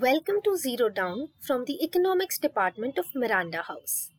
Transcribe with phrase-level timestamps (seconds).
[0.00, 4.10] Welcome to Zero Down from the Economics Department of Miranda House.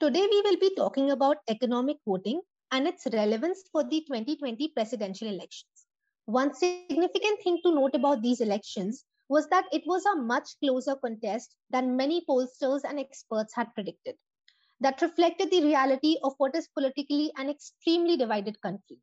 [0.00, 2.40] Today we will be talking about economic voting
[2.72, 5.84] and its relevance for the 2020 presidential elections.
[6.24, 10.96] One significant thing to note about these elections was that it was a much closer
[10.96, 14.14] contest than many pollsters and experts had predicted.
[14.80, 18.96] That reflected the reality of what is politically an extremely divided country.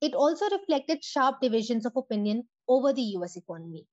[0.00, 3.86] It also reflected sharp divisions of opinion over the US economy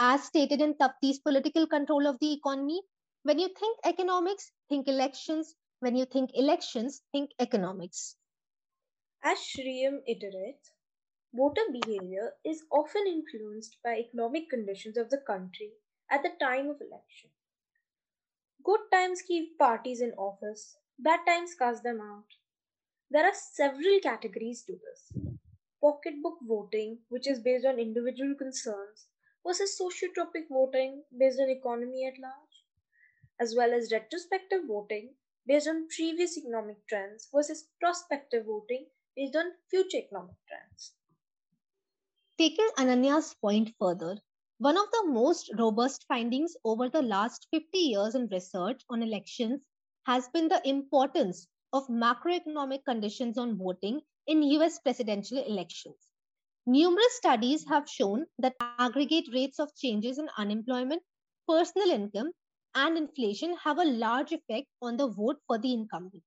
[0.00, 2.80] as stated in Tufte's political control of the economy,
[3.22, 5.54] when you think economics, think elections.
[5.80, 8.16] When you think elections, think economics.
[9.22, 10.70] As Shriyam iterates,
[11.34, 15.72] voter behavior is often influenced by economic conditions of the country
[16.10, 17.30] at the time of election.
[18.64, 22.24] Good times keep parties in office, bad times cast them out.
[23.10, 25.12] There are several categories to this.
[25.82, 29.09] Pocketbook voting, which is based on individual concerns,
[29.46, 32.64] versus sociotropic voting based on economy at large,
[33.40, 35.14] as well as retrospective voting
[35.46, 40.92] based on previous economic trends versus prospective voting based on future economic trends.
[42.38, 44.18] Taking Ananya's point further,
[44.58, 49.62] one of the most robust findings over the last 50 years in research on elections
[50.04, 56.09] has been the importance of macroeconomic conditions on voting in US presidential elections.
[56.66, 61.02] Numerous studies have shown that aggregate rates of changes in unemployment,
[61.48, 62.32] personal income,
[62.74, 66.22] and inflation have a large effect on the vote for the incumbent.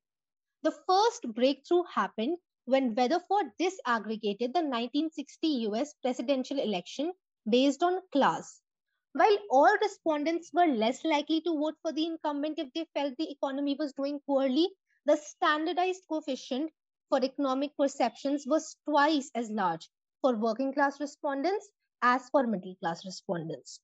[0.64, 7.14] The first breakthrough happened when Weatherford disaggregated the 1960 US presidential election
[7.48, 8.59] based on class.
[9.11, 13.31] While all respondents were less likely to vote for the incumbent if they felt the
[13.31, 14.70] economy was doing poorly,
[15.05, 16.72] the standardized coefficient
[17.10, 19.89] for economic perceptions was twice as large
[20.23, 21.70] for working class respondents
[22.02, 23.80] as for middle class respondents.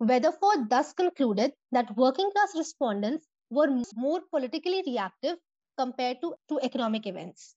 [0.00, 5.36] Weatherford thus concluded that working class respondents were more politically reactive
[5.78, 7.54] compared to, to economic events.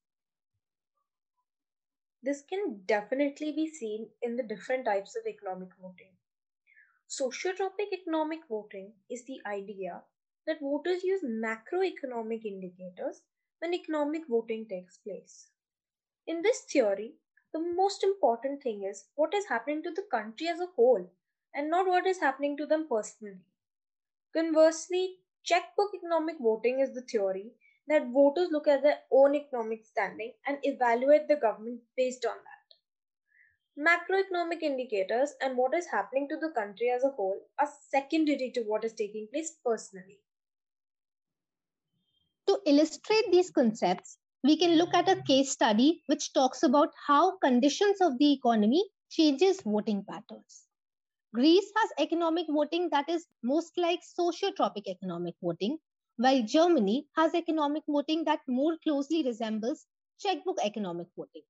[2.21, 6.11] This can definitely be seen in the different types of economic voting.
[7.09, 10.03] Sociotropic economic voting is the idea
[10.45, 13.21] that voters use macroeconomic indicators
[13.59, 15.47] when economic voting takes place.
[16.27, 17.15] In this theory,
[17.53, 21.11] the most important thing is what is happening to the country as a whole
[21.53, 23.41] and not what is happening to them personally.
[24.33, 27.53] Conversely, checkbook economic voting is the theory
[27.87, 32.75] that voters look at their own economic standing and evaluate the government based on that.
[33.75, 38.61] Macroeconomic indicators and what is happening to the country as a whole are secondary to
[38.61, 40.19] what is taking place personally.
[42.47, 47.37] To illustrate these concepts, we can look at a case study which talks about how
[47.39, 50.65] conditions of the economy changes voting patterns.
[51.33, 55.77] Greece has economic voting that is most like sociotropic economic voting,
[56.17, 59.85] while Germany has economic voting that more closely resembles
[60.19, 61.43] checkbook economic voting.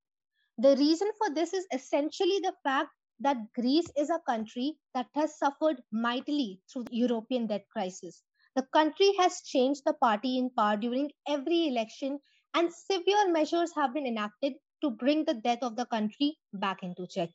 [0.58, 2.90] The reason for this is essentially the fact
[3.20, 8.22] that Greece is a country that has suffered mightily through the European debt crisis.
[8.56, 12.18] The country has changed the party in power during every election
[12.54, 17.06] and severe measures have been enacted to bring the debt of the country back into
[17.06, 17.30] check.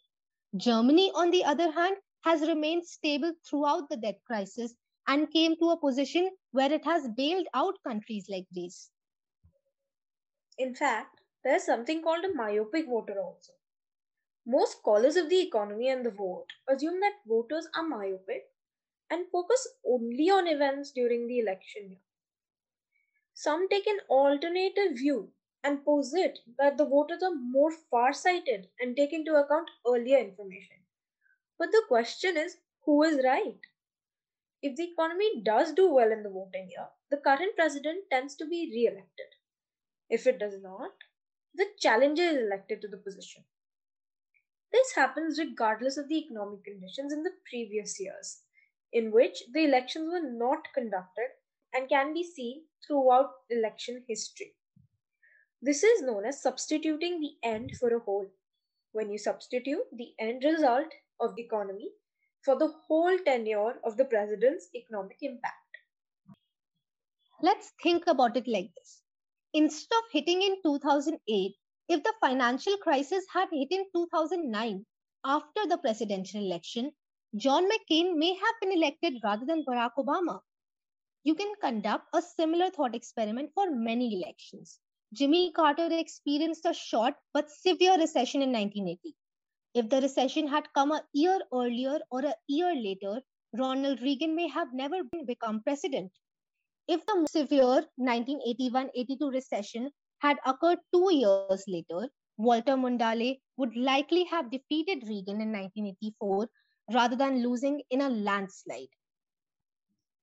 [0.58, 4.76] Germany, on the other hand, has remained stable throughout the debt crisis
[5.08, 8.92] and came to a position where it has bailed out countries like Greece.
[10.58, 13.54] In fact, there is something called a myopic voter also.
[14.46, 18.52] Most scholars of the economy and the vote assume that voters are myopic
[19.10, 22.05] and focus only on events during the election year.
[23.38, 29.12] Some take an alternative view and posit that the voters are more far-sighted and take
[29.12, 30.78] into account earlier information.
[31.60, 32.56] But the question is,
[32.86, 33.60] who is right?
[34.62, 38.46] If the economy does do well in the voting year, the current president tends to
[38.46, 39.28] be re-elected.
[40.10, 40.92] If it does not,
[41.54, 43.44] the challenger is elected to the position.
[44.72, 48.44] This happens regardless of the economic conditions in the previous years,
[48.94, 51.30] in which the elections were not conducted
[51.76, 54.54] and can be seen throughout election history.
[55.62, 58.28] This is known as substituting the end for a whole.
[58.94, 60.88] When you substitute the end result
[61.20, 61.90] of the economy
[62.44, 65.56] for the whole tenure of the president's economic impact.
[67.42, 69.02] Let's think about it like this.
[69.54, 71.56] Instead of hitting in 2008,
[71.90, 74.86] if the financial crisis had hit in 2009
[75.26, 76.92] after the presidential election,
[77.36, 80.40] John McCain may have been elected rather than Barack Obama
[81.26, 84.80] you can conduct a similar thought experiment for many elections.
[85.12, 89.16] Jimmy Carter experienced a short but severe recession in 1980.
[89.74, 93.22] If the recession had come a year earlier or a year later,
[93.58, 96.12] Ronald Reagan may have never become president.
[96.88, 99.90] If the severe 1981 82 recession
[100.20, 102.08] had occurred two years later,
[102.38, 106.48] Walter Mondale would likely have defeated Reagan in 1984
[106.94, 108.90] rather than losing in a landslide.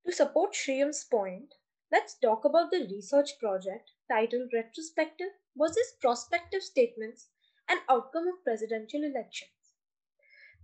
[0.05, 1.55] To support Shriyam's point,
[1.93, 7.29] let's talk about the research project titled Retrospective versus Prospective Statements
[7.69, 9.53] and Outcome of Presidential Elections.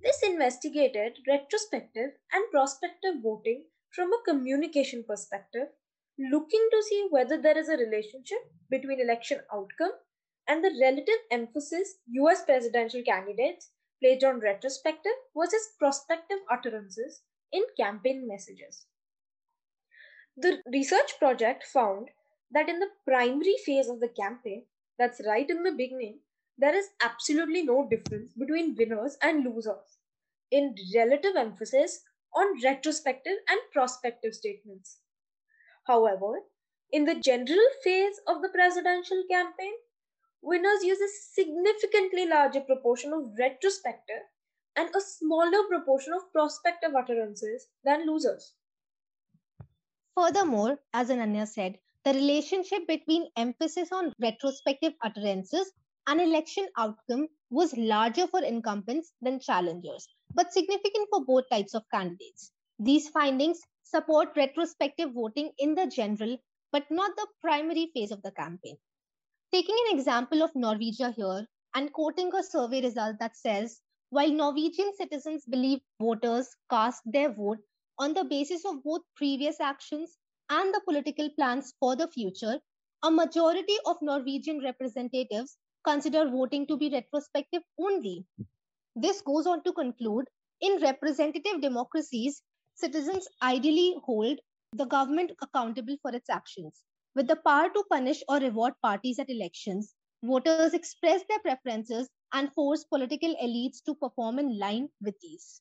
[0.03, 5.69] This investigated retrospective and prospective voting from a communication perspective,
[6.19, 9.93] looking to see whether there is a relationship between election outcome
[10.49, 13.71] and the relative emphasis US presidential candidates
[14.03, 18.87] placed on retrospective versus prospective utterances in campaign messages.
[20.41, 22.11] The research project found
[22.53, 26.21] that in the primary phase of the campaign, that's right in the beginning,
[26.57, 29.99] there is absolutely no difference between winners and losers
[30.53, 35.01] in relative emphasis on retrospective and prospective statements.
[35.89, 36.45] However,
[36.93, 39.75] in the general phase of the presidential campaign,
[40.41, 44.23] winners use a significantly larger proportion of retrospective
[44.77, 48.55] and a smaller proportion of prospective utterances than losers.
[50.21, 55.71] Furthermore, as Ananya said, the relationship between emphasis on retrospective utterances
[56.09, 61.89] and election outcome was larger for incumbents than challengers, but significant for both types of
[61.95, 62.51] candidates.
[62.81, 66.37] These findings support retrospective voting in the general,
[66.73, 68.77] but not the primary phase of the campaign.
[69.53, 73.81] Taking an example of Norwegia here and quoting a survey result that says,
[74.11, 77.59] while Norwegian citizens believe voters cast their vote
[77.99, 80.17] on the basis of both previous actions
[80.51, 82.61] and the political plans for the future,
[83.03, 88.25] a majority of Norwegian representatives consider voting to be retrospective only.
[88.97, 90.27] This goes on to conclude
[90.61, 92.43] in representative democracies,
[92.75, 94.39] citizens ideally hold
[94.73, 96.83] the government accountable for its actions.
[97.15, 102.53] With the power to punish or reward parties at elections, voters express their preferences and
[102.53, 105.61] force political elites to perform in line with these.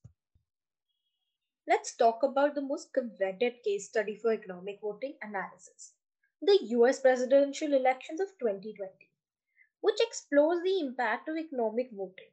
[1.67, 5.93] Let's talk about the most coveted case study for economic voting analysis
[6.41, 9.09] the US presidential elections of 2020,
[9.81, 12.31] which explores the impact of economic voting.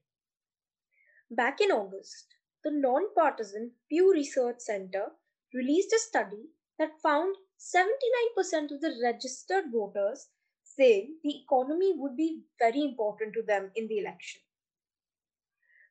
[1.30, 5.12] Back in August, the non-partisan Pew Research Center
[5.54, 10.28] released a study that found 79% of the registered voters
[10.62, 14.42] saying the economy would be very important to them in the election.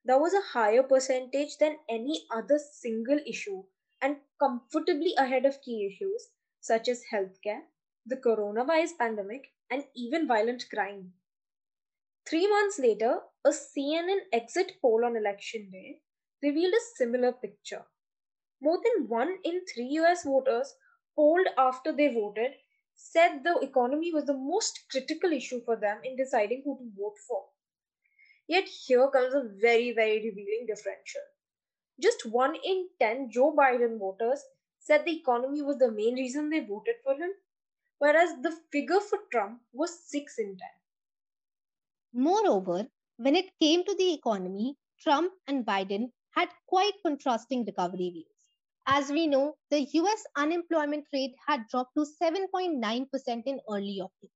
[0.06, 3.64] That was a higher percentage than any other single issue
[4.02, 6.30] and comfortably ahead of key issues
[6.60, 7.64] such as healthcare,
[8.06, 11.14] the coronavirus pandemic, and even violent crime.
[12.26, 16.02] Three months later, a CNN exit poll on election day
[16.42, 17.86] revealed a similar picture.
[18.62, 20.76] More than one in three US voters
[21.16, 22.56] polled after they voted
[22.96, 27.18] said the economy was the most critical issue for them in deciding who to vote
[27.28, 27.50] for.
[28.48, 31.22] Yet here comes a very, very revealing differential.
[32.00, 34.44] Just one in 10 Joe Biden voters
[34.80, 37.32] said the economy was the main reason they voted for him,
[38.00, 40.58] whereas the figure for Trump was 6 in 10.
[42.14, 48.50] Moreover, when it came to the economy, Trump and Biden had quite contrasting recovery views.
[48.86, 54.34] As we know, the US unemployment rate had dropped to 7.9% in early October.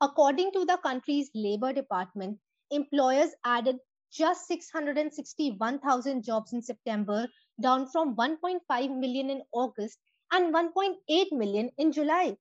[0.00, 3.76] According to the country's Labor Department, employers added
[4.10, 7.28] just 661,000 jobs in September,
[7.60, 9.98] down from 1.5 million in August
[10.32, 12.36] and 1.8 million in July.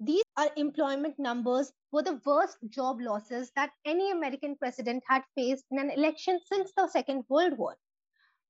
[0.00, 5.78] These unemployment numbers were the worst job losses that any American president had faced in
[5.78, 7.76] an election since the Second World War.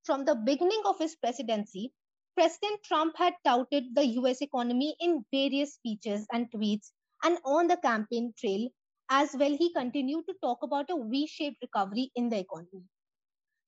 [0.03, 1.93] From the beginning of his presidency,
[2.37, 6.93] President Trump had touted the US economy in various speeches and tweets,
[7.23, 8.69] and on the campaign trail
[9.11, 12.85] as well, he continued to talk about a V shaped recovery in the economy.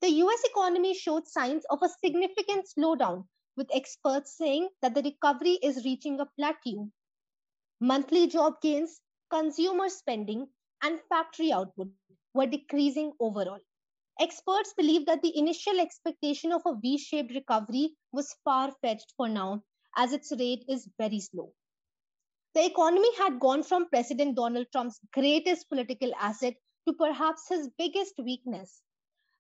[0.01, 5.59] The US economy showed signs of a significant slowdown, with experts saying that the recovery
[5.63, 6.91] is reaching a plateau.
[7.81, 10.49] Monthly job gains, consumer spending,
[10.83, 11.91] and factory output
[12.35, 13.61] were decreasing overall.
[14.21, 19.29] Experts believe that the initial expectation of a V shaped recovery was far fetched for
[19.29, 19.65] now,
[19.97, 21.55] as its rate is very slow.
[22.55, 26.55] The economy had gone from President Donald Trump's greatest political asset
[26.87, 28.83] to perhaps his biggest weakness.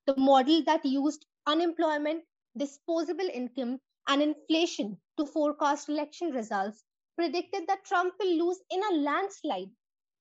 [0.06, 2.24] The model that used unemployment,
[2.56, 6.84] disposable income, and inflation to forecast election results
[7.16, 9.70] predicted that Trump will lose in a landslide,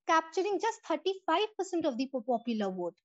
[0.07, 2.95] capturing just 35% of the popular vote.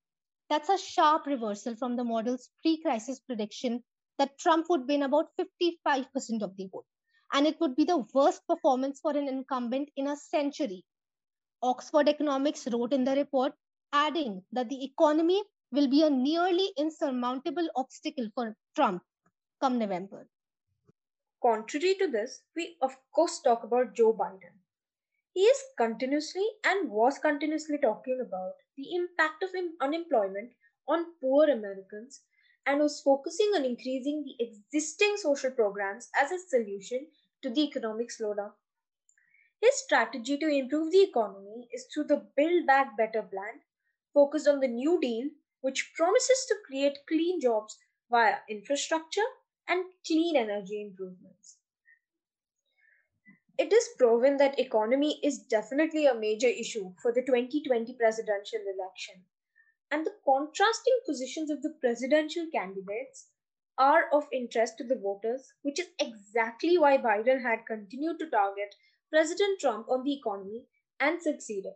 [0.48, 3.84] That's a sharp reversal from the model's pre crisis prediction
[4.18, 6.86] that Trump would win about 55% of the vote.
[7.32, 10.84] And it would be the worst performance for an incumbent in a century.
[11.62, 13.54] Oxford Economics wrote in the report,
[13.92, 19.02] adding that the economy will be a nearly insurmountable obstacle for Trump
[19.60, 20.28] come November.
[21.42, 24.58] Contrary to this, we of course talk about Joe Biden.
[25.32, 30.52] He is continuously and was continuously talking about the impact of unemployment
[30.86, 32.20] on poor Americans
[32.66, 37.06] and was focusing on increasing the existing social programs as a solution
[37.42, 38.52] to the economic slowdown.
[39.60, 43.60] His strategy to improve the economy is through the Build Back Better plan,
[44.12, 45.30] focused on the New Deal,
[45.60, 47.78] which promises to create clean jobs
[48.10, 49.28] via infrastructure
[49.68, 51.58] and clean energy improvements.
[53.58, 59.24] It is proven that economy is definitely a major issue for the 2020 presidential election
[59.90, 63.28] and the contrasting positions of the presidential candidates
[63.78, 68.74] are of interest to the voters, which is exactly why Biden had continued to target
[69.10, 70.66] President Trump on the economy
[71.00, 71.74] and succeeded.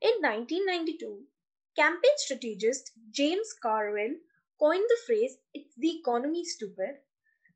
[0.00, 1.24] In 1992,
[1.76, 4.16] campaign strategist James Carville
[4.58, 6.98] coined the phrase, It's the economy, stupid,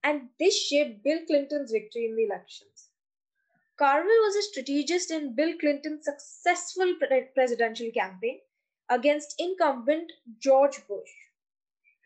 [0.02, 2.90] and this shaped Bill Clinton's victory in the elections.
[3.76, 8.40] Carville was a strategist in Bill Clinton's successful pre- presidential campaign
[8.88, 11.11] against incumbent George Bush.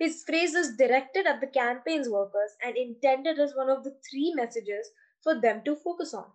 [0.02, 4.35] His phrase is directed at the campaign's workers and intended as one of the three
[4.35, 4.90] messages
[5.21, 6.32] for them to focus on.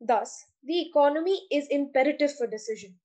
[0.00, 2.98] Thus, the economy is imperative for decision.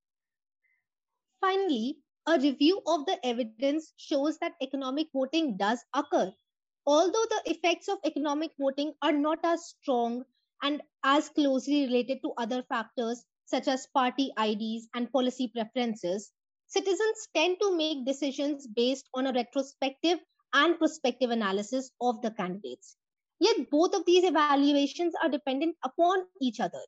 [1.39, 6.33] Finally, a review of the evidence shows that economic voting does occur.
[6.87, 10.25] Although the effects of economic voting are not as strong
[10.63, 16.31] and as closely related to other factors such as party IDs and policy preferences,
[16.69, 20.19] citizens tend to make decisions based on a retrospective
[20.53, 22.95] and prospective analysis of the candidates.
[23.39, 26.81] Yet both of these evaluations are dependent upon each other,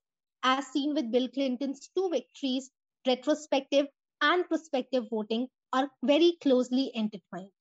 [0.43, 2.71] as seen with Bill Clinton's two victories,
[3.07, 3.87] retrospective
[4.21, 7.51] and prospective voting are very closely intertwined.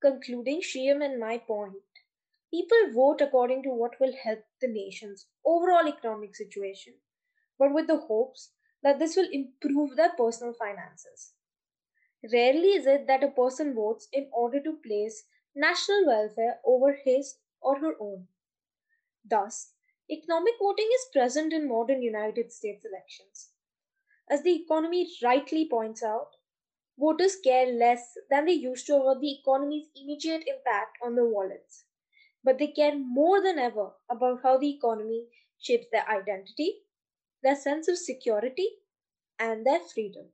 [0.00, 1.74] Concluding Shyam and my point,
[2.52, 6.94] people vote according to what will help the nation's overall economic situation,
[7.58, 8.50] but with the hopes
[8.82, 11.34] that this will improve their personal finances.
[12.32, 17.38] Rarely is it that a person votes in order to place national welfare over his
[17.60, 18.28] or her own.
[19.24, 19.74] Thus,
[20.08, 23.50] economic voting is present in modern United States elections.
[24.28, 26.36] As the Economist rightly points out,
[26.98, 31.86] voters care less than they used to about the economy's immediate impact on their wallets.
[32.44, 36.82] But they care more than ever about how the economy shapes their identity,
[37.42, 38.68] their sense of security,
[39.38, 40.32] and their freedom.